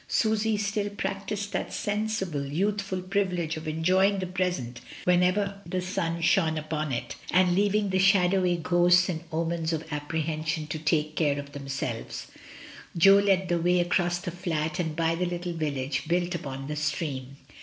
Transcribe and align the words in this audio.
5usy 0.09 0.59
still 0.59 0.89
practised 0.89 1.53
that 1.53 1.71
sensible, 1.71 2.43
youthful 2.43 3.03
privilege 3.03 3.55
of 3.55 3.67
enjoying 3.67 4.17
the 4.17 4.25
present 4.25 4.81
whenever 5.03 5.61
the 5.63 5.79
sun 5.79 5.83
THREE 5.83 5.83
ON 5.83 5.83
A 5.83 5.83
HILL 5.83 5.83
SIDE. 5.83 5.93
24 5.93 6.13
1 6.13 6.21
shone 6.23 6.57
upon 6.57 6.91
it, 6.91 7.15
and 7.29 7.53
leaving 7.55 7.89
the 7.91 7.99
shadowy 7.99 8.57
ghosts 8.57 9.09
and 9.09 9.23
omens 9.31 9.71
of 9.71 9.85
apprehension 9.93 10.65
to 10.65 10.79
take 10.79 11.15
care 11.15 11.37
of 11.37 11.51
themselves. 11.51 12.25
Jo 12.97 13.17
led 13.19 13.47
the 13.47 13.59
way 13.61 13.79
across 13.79 14.17
the 14.17 14.31
flat 14.31 14.79
and 14.79 14.95
by 14.95 15.13
the 15.13 15.27
little 15.27 15.53
village 15.53 16.07
built 16.07 16.33
upon 16.33 16.65
the 16.65 16.75
stream. 16.75 17.35